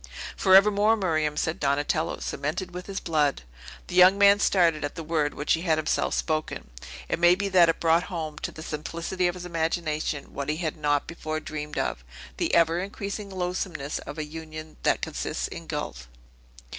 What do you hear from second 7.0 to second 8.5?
it may be that it brought home,